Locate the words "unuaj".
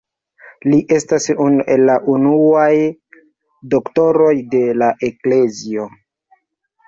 2.13-2.71